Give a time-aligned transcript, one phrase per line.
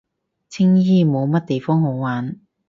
[0.49, 2.39] 青衣冇乜地方好玩